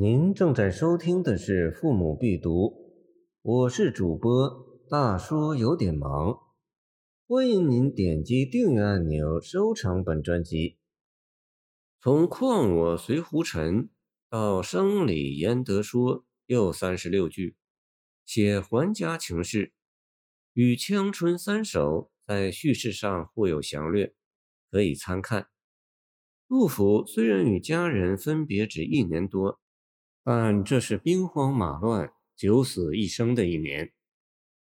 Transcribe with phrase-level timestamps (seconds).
[0.00, 2.66] 您正在收听的是《父母必读》，
[3.42, 6.38] 我是主播大叔，有点忙。
[7.26, 10.78] 欢迎您点击订阅按钮，收藏本专辑。
[12.00, 13.90] 从“况我随胡尘”
[14.30, 17.56] 到“生理焉得说”，又三十六句，
[18.24, 19.72] 写还家情事，
[20.52, 21.82] 与《青春三首》
[22.24, 24.14] 在叙事上互有详略，
[24.70, 25.48] 可以参看。
[26.46, 29.60] 杜甫虽然与家人分别只一年多。
[30.30, 33.94] 但这是兵荒马乱、九死一生的一年。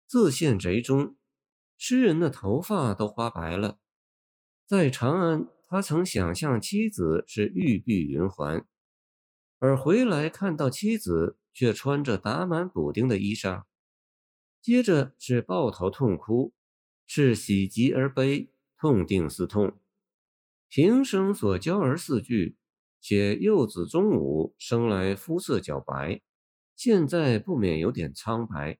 [0.08, 1.16] 自县宅中，
[1.78, 3.78] 诗人的头发都花白了。
[4.66, 8.66] 在长安，他曾想象妻子是玉臂云环，
[9.60, 13.66] 而回来看到妻子却穿着打满补丁的衣裳。
[14.64, 16.56] 接着是抱头痛哭，
[17.06, 19.78] 是喜极而悲，痛定思痛。
[20.68, 22.58] 平生所教而四句。
[23.02, 26.22] 且幼子中午生来肤色较白，
[26.76, 28.80] 现在不免有点苍白。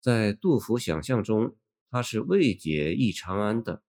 [0.00, 1.56] 在杜甫想象中，
[1.90, 3.82] 他是未解忆长安的。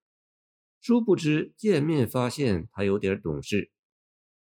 [0.81, 3.71] 殊不知见面发现他有点懂事，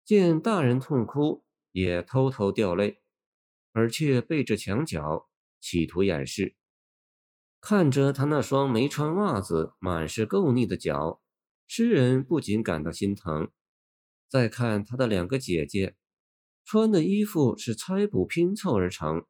[0.05, 1.43] 见大人痛哭
[1.73, 3.01] 也偷偷掉泪，
[3.73, 6.55] 而且背着墙角企图掩饰。
[7.61, 11.21] 看着他那双没穿袜子、满是垢腻的脚，
[11.67, 13.51] 诗人不禁感到心疼。
[14.29, 15.97] 再看他的两个姐姐，
[16.65, 19.25] 穿的衣服是拆补拼凑而成，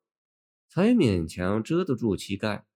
[0.68, 2.66] 才勉强遮得住膝盖。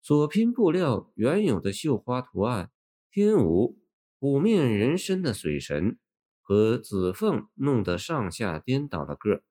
[0.00, 2.70] 所拼布料原有的绣花图案，
[3.10, 3.78] 天无
[4.18, 5.98] 虎面人身的水神
[6.40, 9.42] 和紫凤弄得上下颠倒了个，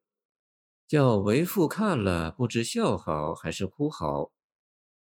[0.88, 4.32] 叫为父看了不知笑好还是哭好。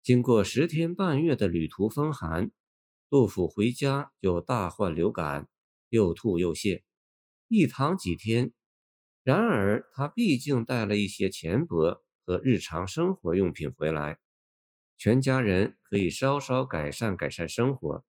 [0.01, 2.51] 经过十天半月的旅途风寒，
[3.11, 5.49] 杜甫回家就大患流感。
[5.93, 6.83] 又吐又泻，
[7.49, 8.55] 一躺几天。
[9.23, 14.19] 然而他毕竟带了一些钱帛和日常生活用品回来，
[14.97, 18.05] 全家人可以稍稍改善改善生活。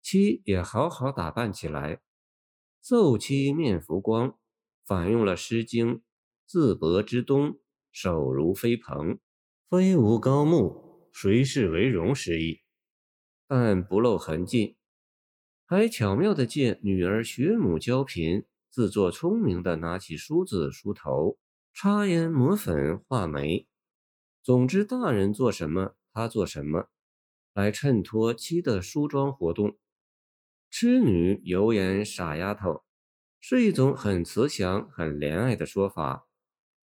[0.00, 2.00] 妻也好好打扮起来，
[2.80, 4.38] 奏妻面浮光，
[4.86, 5.96] 反用了《诗经》
[6.48, 7.60] “自薄之冬，
[7.92, 9.18] 手如飞蓬，
[9.68, 12.62] 非无高木，谁是为荣”诗意，
[13.46, 14.78] 但不露痕迹。
[15.66, 21.38] 还巧妙地借女儿学母娇贫，自作聪明地拿起梳子梳头、
[21.72, 23.66] 擦胭抹粉、画眉。
[24.42, 26.90] 总之，大人做什么，他做什么，
[27.54, 29.78] 来衬托妻的梳妆活动。
[30.70, 32.84] 痴女有眼傻丫头，
[33.40, 36.26] 是一种很慈祥、很怜爱的说法。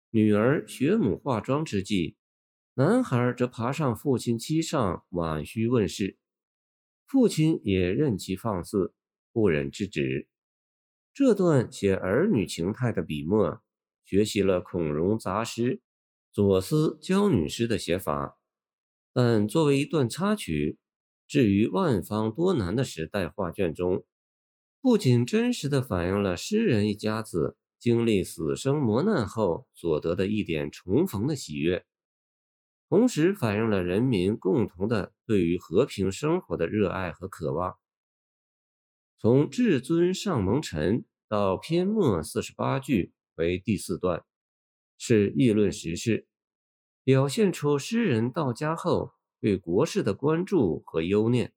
[0.08, 2.16] 女儿学母化妆之际，
[2.74, 6.16] 男孩则爬上父亲膝上，婉须问事。
[7.14, 8.92] 父亲也任其放肆，
[9.32, 10.26] 不忍制止。
[11.12, 13.62] 这段写儿女情态的笔墨，
[14.04, 15.80] 学习了孔融杂诗、
[16.32, 18.36] 左思教女诗的写法，
[19.12, 20.76] 但作为一段插曲，
[21.28, 24.04] 置于万方多难的时代画卷中，
[24.80, 31.86] 不仅真实的反映了诗人一家子经历死生磨难后所得的一点重逢的喜悦。
[32.88, 37.78] 同时反映了人民共同的对于和平生活的热爱和渴望。
[39.18, 44.22] 从至尊上蒙尘到篇末四十八句为第四段，
[44.98, 46.26] 是议论时事，
[47.02, 51.54] 表现出诗人到家后对国事的关注和忧念。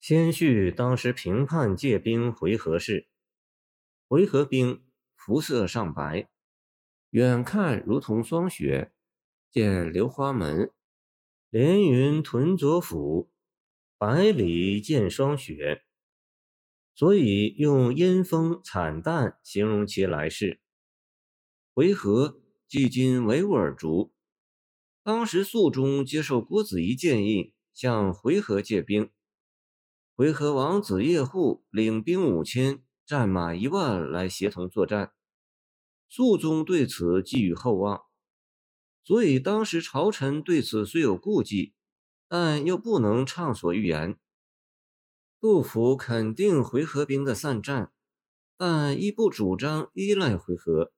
[0.00, 3.08] 先叙当时平叛借兵回纥事，
[4.08, 4.84] 回纥兵
[5.14, 6.28] 肤色尚白，
[7.10, 8.90] 远看如同霜雪。
[9.54, 10.72] 见流花门，
[11.48, 13.30] 连云屯左府，
[13.96, 15.84] 百里见霜雪。
[16.96, 20.60] 所以用阴风惨淡形容其来世。
[21.72, 24.12] 回纥距今维吾尔族，
[25.04, 29.08] 当时肃宗接受郭子仪建议，向回纥借兵。
[30.16, 35.12] 回纥王子叶护领兵五千，战马一万来协同作战。
[36.08, 38.02] 肃宗对此寄予厚望。
[39.04, 41.74] 所以当时朝臣对此虽有顾忌，
[42.26, 44.16] 但又不能畅所欲言。
[45.38, 47.92] 杜甫肯定回纥兵的散战，
[48.56, 50.90] 但亦不主张依赖回纥，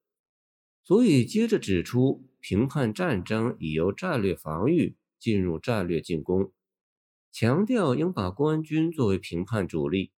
[0.85, 6.53] 所以接着指出，评判战争已由战略防御进入战略进攻，
[7.33, 10.13] 强调应把官军作为评判主力，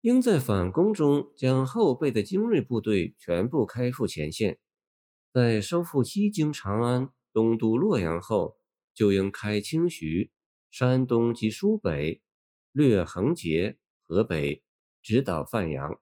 [0.00, 4.58] 应在反攻中将后备的精锐部队全部开赴前线，
[5.32, 7.12] 在收复西京、长安。
[7.32, 8.58] 东渡洛阳后，
[8.94, 10.30] 就应开清徐、
[10.70, 12.20] 山东及苏北，
[12.72, 14.62] 略横截河北，
[15.02, 16.00] 直捣范阳。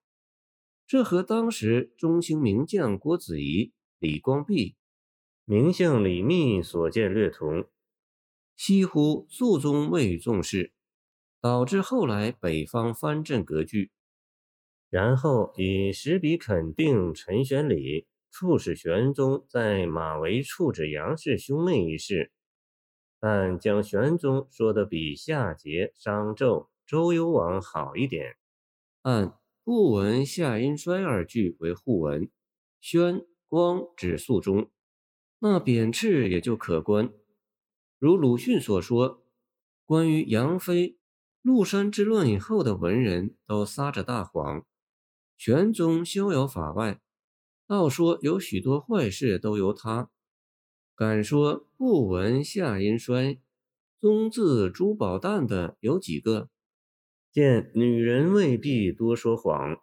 [0.86, 4.76] 这和当时中兴名将郭子仪、李光弼、
[5.44, 7.68] 名相李密所见略同，
[8.56, 10.72] 西乎肃宗未重视，
[11.40, 13.90] 导致后来北方藩镇割据。
[14.88, 18.06] 然后以实笔肯定陈玄礼
[18.38, 22.30] 促使玄宗在马嵬处置杨氏兄妹一事，
[23.18, 28.36] 但将玄宗说的比夏桀、商纣、周幽王好一点，
[29.00, 29.32] 按。
[29.64, 32.30] 不闻夏殷衰二句为互文，
[32.80, 34.70] 宣光指肃宗，
[35.40, 37.12] 那贬斥也就可观。
[37.98, 39.24] 如鲁迅所说，
[39.84, 40.98] 关于杨妃、
[41.42, 44.64] 麓山之乱以后的文人都撒着大谎，
[45.36, 47.00] 玄宗逍遥法外，
[47.66, 50.10] 倒说有许多坏事都由他。
[50.94, 53.40] 敢说不闻夏阴衰，
[54.00, 56.48] 宗字珠宝蛋的有几个？
[57.32, 59.78] 见女人未必多说谎。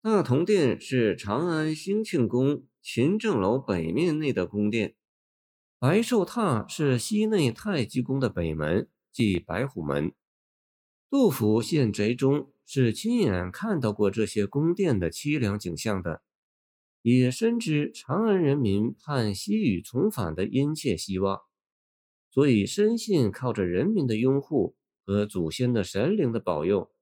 [0.00, 4.94] 大同殿是长安兴庆宫勤政楼北面内的宫殿，
[5.78, 10.12] 白寿榻是西内太极宫的北门，即白虎门。
[11.10, 16.22] 杜甫献贼中是亲眼看到过这些宫殿的凄凉景象的，
[17.02, 21.40] 也深知长安人民盼西域重返的殷切希望，
[22.30, 24.76] 所以深信靠着人民的拥护。
[25.04, 26.92] 和祖先的神灵的保佑，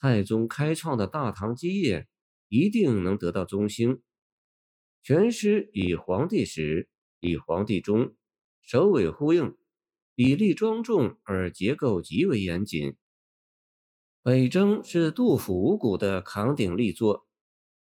[0.00, 2.08] 太宗开创的大唐基业
[2.48, 4.02] 一定能得到中兴。
[5.04, 6.88] 全诗以皇帝始，
[7.20, 8.16] 以皇帝终，
[8.62, 9.56] 首尾呼应，
[10.16, 12.90] 比例庄重而结构极为严谨。
[14.24, 17.28] 《北征》是杜甫五谷的扛鼎力作，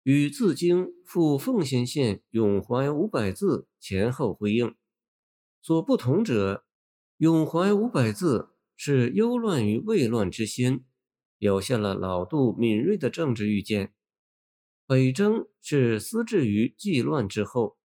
[0.08, 4.74] 与自京赴奉先县咏怀五百字前后呼应。
[5.62, 6.64] 所不同者，
[7.18, 8.54] 咏怀五百字。
[8.80, 10.86] 是忧乱于未乱之先，
[11.40, 13.88] 表现了老杜敏锐的政治预见；
[14.86, 17.80] 北征是思治于既乱之后，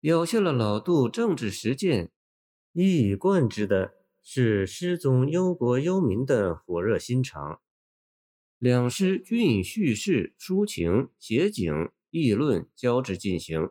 [0.00, 2.12] 表现了老杜政治实践
[2.72, 7.62] 一以贯之的是失宗忧国忧民的火热心肠。
[8.58, 13.70] 两诗均以叙事、抒情、写景、议论交织进行，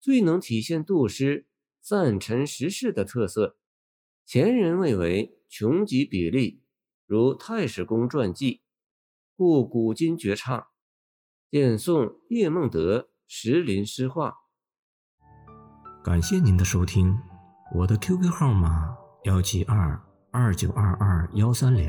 [0.00, 1.46] 最能体现杜诗
[1.80, 3.56] 赞陈时事的特色。
[4.24, 5.32] 前人谓为。
[5.48, 6.60] 穷极比例，
[7.06, 8.62] 如太史公传记，
[9.36, 10.66] 故古今绝唱。
[11.48, 14.34] 见宋叶梦得《石林诗话》。
[16.04, 17.16] 感谢您的收听，
[17.76, 20.02] 我的 QQ 号码幺七二
[20.32, 21.88] 二九二二幺三零，